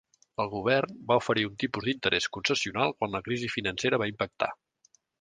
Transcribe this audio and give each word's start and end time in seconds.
El 0.43 0.47
govern 0.53 0.95
va 1.11 1.17
oferir 1.23 1.43
un 1.51 1.59
tipus 1.65 1.87
d'interès 1.89 2.29
concessional 2.39 2.97
quan 2.99 3.17
la 3.19 3.25
crisi 3.31 3.55
financera 3.59 4.05
va 4.05 4.13
impactar. 4.17 4.53